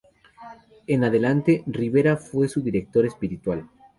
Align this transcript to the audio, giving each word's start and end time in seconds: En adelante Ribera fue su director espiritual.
En 0.87 1.03
adelante 1.03 1.61
Ribera 1.67 2.17
fue 2.17 2.49
su 2.49 2.61
director 2.63 3.05
espiritual. 3.05 3.69